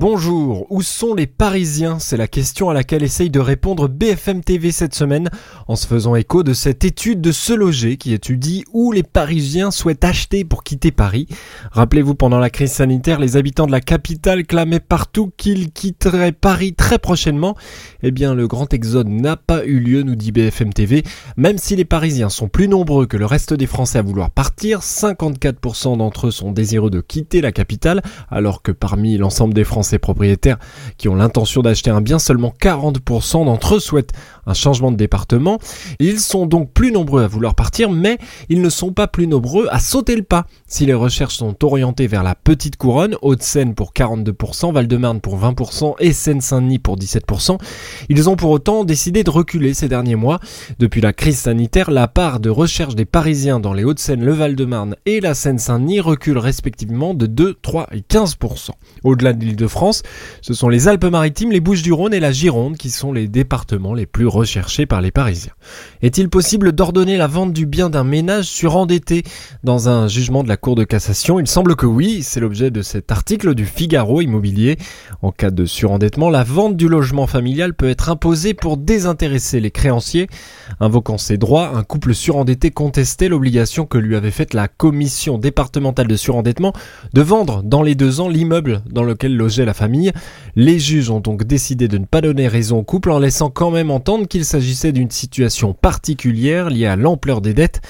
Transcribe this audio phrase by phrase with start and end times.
[0.00, 1.98] Bonjour, où sont les Parisiens?
[1.98, 5.28] C'est la question à laquelle essaye de répondre BFM TV cette semaine
[5.68, 9.70] en se faisant écho de cette étude de Se Loger qui étudie où les Parisiens
[9.70, 11.28] souhaitent acheter pour quitter Paris.
[11.72, 16.72] Rappelez-vous, pendant la crise sanitaire, les habitants de la capitale clamaient partout qu'ils quitteraient Paris
[16.72, 17.54] très prochainement.
[18.02, 21.02] Eh bien, le grand exode n'a pas eu lieu, nous dit BFM TV.
[21.36, 24.80] Même si les Parisiens sont plus nombreux que le reste des Français à vouloir partir,
[24.80, 29.89] 54% d'entre eux sont désireux de quitter la capitale, alors que parmi l'ensemble des Français,
[29.90, 30.58] ces propriétaires
[30.96, 34.12] qui ont l'intention d'acheter un bien, seulement 40% d'entre eux souhaitent
[34.46, 35.58] un changement de département.
[35.98, 39.68] Ils sont donc plus nombreux à vouloir partir, mais ils ne sont pas plus nombreux
[39.70, 40.46] à sauter le pas.
[40.66, 45.94] Si les recherches sont orientées vers la petite couronne, Haute-Seine pour 42%, Val-de-Marne pour 20%
[45.98, 47.58] et Seine-Saint-Denis pour 17%,
[48.08, 50.40] ils ont pour autant décidé de reculer ces derniers mois.
[50.78, 54.96] Depuis la crise sanitaire, la part de recherche des Parisiens dans les Hauts-de-Seine, le Val-de-Marne
[55.06, 58.70] et la Seine-Saint-Denis recule respectivement de 2, 3 et 15%.
[59.04, 60.02] Au-delà de l'île de France,
[60.42, 64.26] ce sont les Alpes-Maritimes, les Bouches-du-Rhône et la Gironde qui sont les départements les plus
[64.26, 65.52] recherchés par les Parisiens.
[66.02, 69.22] Est-il possible d'ordonner la vente du bien d'un ménage surendetté
[69.64, 71.40] dans un jugement de la Cour de cassation?
[71.40, 74.76] Il semble que oui, c'est l'objet de cet article du Figaro Immobilier.
[75.22, 79.70] En cas de surendettement, la vente du logement familial peut être imposée pour désintéresser les
[79.70, 80.28] créanciers.
[80.80, 86.06] Invoquant ses droits, un couple surendetté contestait l'obligation que lui avait faite la commission départementale
[86.06, 86.72] de surendettement
[87.12, 90.12] de vendre dans les deux ans l'immeuble dans lequel logeait la famille.
[90.56, 93.70] Les juges ont donc décidé de ne pas donner raison au couple en laissant quand
[93.70, 97.80] même entendre qu'il s'agissait d'une situation particulière liée à l'ampleur des dettes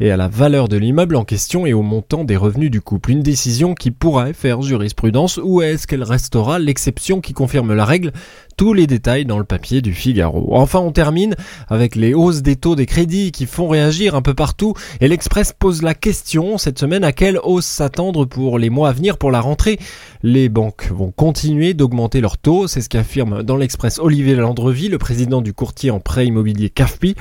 [0.00, 3.10] et à la valeur de l'immeuble en question et au montant des revenus du couple.
[3.10, 6.58] Une décision qui pourrait faire jurisprudence ou est-ce qu'elle restera?
[6.58, 8.12] L'exception qui confirme la règle
[8.60, 10.50] tous les détails dans le papier du Figaro.
[10.50, 11.34] Enfin, on termine
[11.68, 15.54] avec les hausses des taux des crédits qui font réagir un peu partout et l'Express
[15.58, 19.30] pose la question cette semaine à quelle hausse s'attendre pour les mois à venir pour
[19.30, 19.78] la rentrée?
[20.22, 24.98] Les banques vont continuer d'augmenter leurs taux, c'est ce qu'affirme dans l'Express Olivier Landreville, le
[24.98, 27.14] président du courtier en prêt immobilier CAFPI.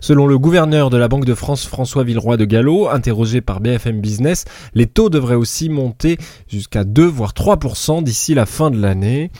[0.00, 4.00] Selon le gouverneur de la Banque de France François Villeroy de Gallo, interrogé par BFM
[4.00, 4.44] Business,
[4.74, 9.32] les taux devraient aussi monter jusqu'à 2 voire 3% d'ici la fin de l'année.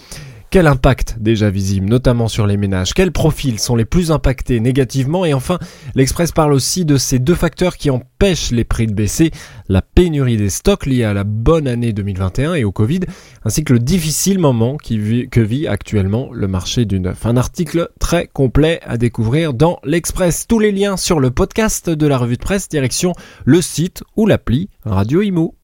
[0.55, 2.95] Quel impact déjà visible, notamment sur les ménages?
[2.95, 5.25] Quels profils sont les plus impactés négativement?
[5.25, 5.59] Et enfin,
[5.97, 9.33] l'Express parle aussi de ces deux facteurs qui empêchent les prix de baisser,
[9.69, 13.01] la pénurie des stocks liée à la bonne année 2021 et au Covid,
[13.45, 17.27] ainsi que le difficile moment que vit actuellement le marché du neuf.
[17.27, 20.47] Un article très complet à découvrir dans l'Express.
[20.47, 23.13] Tous les liens sur le podcast de la revue de presse, direction
[23.45, 25.57] le site ou l'appli Radio Imo.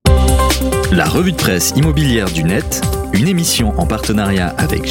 [0.91, 4.89] La revue de presse immobilière du net, une émission en partenariat avec